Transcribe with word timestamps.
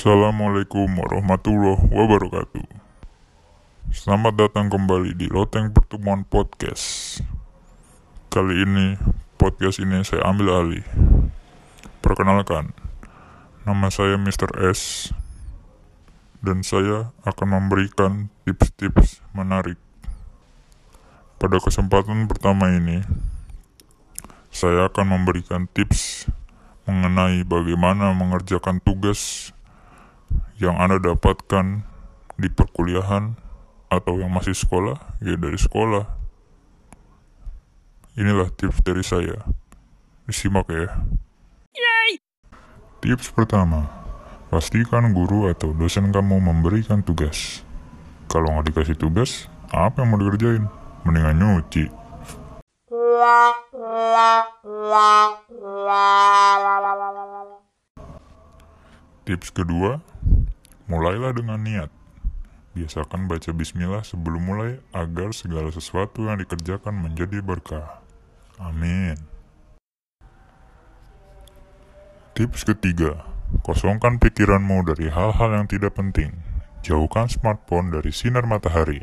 Assalamualaikum 0.00 0.96
warahmatullahi 0.96 1.92
wabarakatuh. 1.92 2.64
Selamat 3.92 4.32
datang 4.32 4.72
kembali 4.72 5.12
di 5.12 5.28
Loteng 5.28 5.76
Pertemuan 5.76 6.24
Podcast. 6.24 7.20
Kali 8.32 8.64
ini, 8.64 8.96
podcast 9.36 9.76
ini 9.76 10.00
saya 10.00 10.24
ambil 10.24 10.56
alih. 10.56 10.86
Perkenalkan, 12.00 12.72
nama 13.68 13.92
saya 13.92 14.16
Mr. 14.16 14.72
S 14.72 15.12
Dan 16.40 16.64
saya 16.64 17.12
akan 17.28 17.60
memberikan 17.60 18.32
tips-tips 18.48 19.20
menarik. 19.36 19.76
Pada 21.36 21.60
kesempatan 21.60 22.24
pertama 22.24 22.72
ini 22.72 23.04
Saya 24.48 24.88
akan 24.88 25.20
memberikan 25.20 25.68
tips 25.68 26.24
mengenai 26.88 27.44
bagaimana 27.44 28.16
mengerjakan 28.16 28.80
tugas 28.80 29.52
yang 30.60 30.76
Anda 30.76 31.00
dapatkan 31.00 31.88
di 32.36 32.48
perkuliahan 32.52 33.32
atau 33.88 34.20
yang 34.20 34.28
masih 34.28 34.52
sekolah, 34.52 35.00
ya 35.24 35.34
dari 35.40 35.56
sekolah. 35.56 36.04
Inilah 38.20 38.52
tips 38.52 38.84
dari 38.84 39.00
saya. 39.00 39.40
Disimak 40.28 40.68
ya. 40.68 41.00
Yay! 41.72 42.20
Tips 43.00 43.32
pertama, 43.32 43.88
pastikan 44.52 45.16
guru 45.16 45.48
atau 45.48 45.72
dosen 45.72 46.12
kamu 46.12 46.44
memberikan 46.44 47.00
tugas. 47.00 47.64
Kalau 48.28 48.52
nggak 48.52 48.70
dikasih 48.70 49.00
tugas, 49.00 49.48
apa 49.72 50.04
yang 50.04 50.12
mau 50.12 50.20
dikerjain? 50.20 50.68
Mendingan 51.08 51.40
nyuci. 51.40 51.88
Tips 59.24 59.48
kedua, 59.56 60.04
Mulailah 60.90 61.30
dengan 61.30 61.62
niat. 61.62 61.90
Biasakan 62.74 63.30
baca 63.30 63.54
bismillah 63.54 64.02
sebelum 64.02 64.42
mulai 64.42 64.82
agar 64.90 65.30
segala 65.30 65.70
sesuatu 65.70 66.26
yang 66.26 66.42
dikerjakan 66.42 66.98
menjadi 66.98 67.38
berkah. 67.38 68.02
Amin. 68.58 69.14
Tips 72.34 72.66
ketiga, 72.66 73.22
kosongkan 73.62 74.18
pikiranmu 74.18 74.82
dari 74.82 75.06
hal-hal 75.14 75.62
yang 75.62 75.70
tidak 75.70 75.94
penting. 75.94 76.34
Jauhkan 76.82 77.30
smartphone 77.30 77.94
dari 77.94 78.10
sinar 78.10 78.50
matahari. 78.50 78.98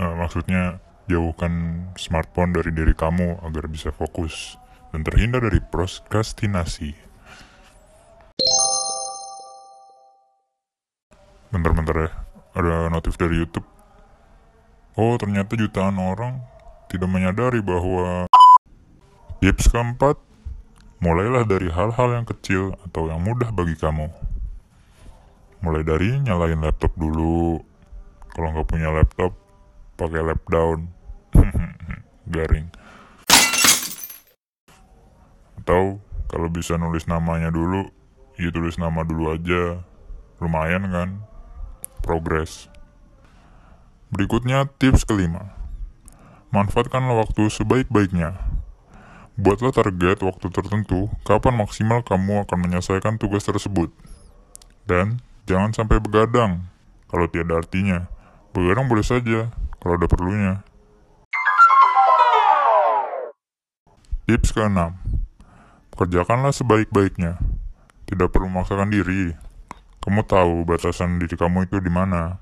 Uh, 0.00 0.14
maksudnya, 0.18 0.82
jauhkan 1.06 1.86
smartphone 1.94 2.50
dari 2.58 2.74
diri 2.74 2.94
kamu 2.96 3.38
agar 3.46 3.70
bisa 3.70 3.94
fokus 3.94 4.58
dan 4.90 5.06
terhindar 5.06 5.46
dari 5.46 5.62
prokrastinasi. 5.62 7.09
Bentar-bentar 11.50 11.96
ya. 11.98 12.10
Ada 12.54 12.90
notif 12.90 13.14
dari 13.14 13.38
YouTube. 13.38 13.66
Oh 14.98 15.14
ternyata 15.18 15.54
jutaan 15.54 15.98
orang 16.02 16.42
tidak 16.90 17.06
menyadari 17.06 17.62
bahwa 17.62 18.26
tips 19.38 19.70
keempat 19.70 20.18
mulailah 20.98 21.46
dari 21.46 21.70
hal-hal 21.70 22.18
yang 22.18 22.26
kecil 22.26 22.74
atau 22.86 23.06
yang 23.06 23.22
mudah 23.22 23.54
bagi 23.54 23.78
kamu. 23.78 24.10
Mulai 25.62 25.82
dari 25.86 26.18
nyalain 26.18 26.58
laptop 26.58 26.90
dulu. 26.98 27.62
Kalau 28.34 28.48
nggak 28.54 28.66
punya 28.66 28.90
laptop 28.90 29.32
pakai 29.94 30.22
lap 30.26 30.42
down. 30.50 30.90
Garing. 32.34 32.66
Atau 35.62 36.02
kalau 36.30 36.48
bisa 36.50 36.74
nulis 36.78 37.06
namanya 37.06 37.50
dulu 37.50 37.90
ya 38.40 38.50
tulis 38.50 38.80
nama 38.80 39.06
dulu 39.06 39.36
aja. 39.36 39.84
Lumayan 40.40 40.88
kan 40.88 41.29
progres. 42.02 42.66
Berikutnya 44.10 44.66
tips 44.80 45.06
kelima. 45.06 45.54
Manfaatkanlah 46.50 47.14
waktu 47.22 47.46
sebaik-baiknya. 47.46 48.34
Buatlah 49.38 49.70
target 49.70 50.18
waktu 50.20 50.46
tertentu 50.50 51.06
kapan 51.22 51.54
maksimal 51.56 52.02
kamu 52.02 52.42
akan 52.42 52.58
menyelesaikan 52.58 53.16
tugas 53.22 53.46
tersebut. 53.46 53.94
Dan 54.84 55.22
jangan 55.46 55.70
sampai 55.70 56.02
begadang 56.02 56.66
kalau 57.06 57.30
tiada 57.30 57.62
artinya. 57.62 58.10
Begadang 58.50 58.90
boleh 58.90 59.06
saja 59.06 59.54
kalau 59.78 59.94
ada 59.94 60.10
perlunya. 60.10 60.66
Tips 64.26 64.50
keenam. 64.50 64.98
Kerjakanlah 65.94 66.50
sebaik-baiknya. 66.50 67.38
Tidak 68.10 68.26
perlu 68.30 68.50
memaksakan 68.50 68.90
diri. 68.90 69.38
Kamu 70.00 70.24
tahu 70.24 70.64
batasan 70.64 71.20
diri 71.20 71.36
kamu 71.36 71.68
itu 71.68 71.76
di 71.76 71.92
mana. 71.92 72.40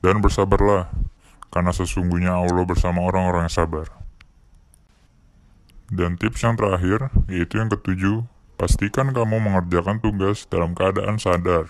Dan 0.00 0.24
bersabarlah, 0.24 0.88
karena 1.52 1.76
sesungguhnya 1.76 2.40
Allah 2.40 2.64
bersama 2.64 3.04
orang-orang 3.04 3.44
yang 3.44 3.52
sabar. 3.52 3.86
Dan 5.92 6.16
tips 6.16 6.40
yang 6.40 6.56
terakhir, 6.56 7.12
yaitu 7.28 7.60
yang 7.60 7.68
ketujuh, 7.68 8.24
pastikan 8.56 9.12
kamu 9.12 9.44
mengerjakan 9.44 10.00
tugas 10.00 10.48
dalam 10.48 10.72
keadaan 10.72 11.20
sadar. 11.20 11.68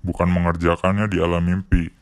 Bukan 0.00 0.32
mengerjakannya 0.32 1.04
di 1.12 1.20
alam 1.20 1.44
mimpi. 1.44 1.92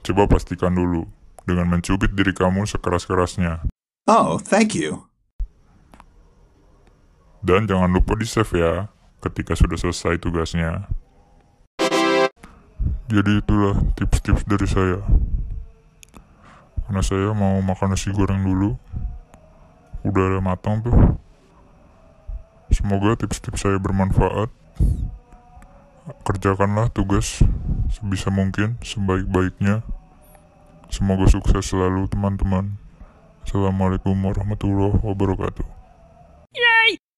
Coba 0.00 0.24
pastikan 0.24 0.72
dulu, 0.72 1.04
dengan 1.44 1.76
mencubit 1.76 2.16
diri 2.16 2.32
kamu 2.32 2.64
sekeras-kerasnya. 2.64 3.68
Oh, 4.08 4.40
thank 4.40 4.72
you. 4.72 5.12
Dan 7.44 7.68
jangan 7.68 7.92
lupa 7.92 8.16
di 8.16 8.24
save 8.24 8.54
ya 8.56 8.95
ketika 9.24 9.56
sudah 9.56 9.78
selesai 9.80 10.20
tugasnya. 10.20 10.88
Jadi 13.06 13.38
itulah 13.38 13.78
tips-tips 13.94 14.42
dari 14.44 14.66
saya. 14.66 14.98
Karena 16.86 17.02
saya 17.02 17.30
mau 17.34 17.58
makan 17.62 17.94
nasi 17.94 18.10
goreng 18.10 18.42
dulu. 18.42 18.74
Udah 20.02 20.22
ada 20.30 20.40
matang 20.42 20.82
tuh. 20.82 20.94
Semoga 22.70 23.14
tips-tips 23.14 23.62
saya 23.62 23.78
bermanfaat. 23.78 24.50
Kerjakanlah 26.22 26.90
tugas 26.90 27.42
sebisa 27.90 28.30
mungkin, 28.30 28.78
sebaik-baiknya. 28.82 29.82
Semoga 30.90 31.26
sukses 31.26 31.66
selalu 31.66 32.06
teman-teman. 32.10 32.78
Assalamualaikum 33.42 34.14
warahmatullahi 34.14 34.98
wabarakatuh. 35.02 35.75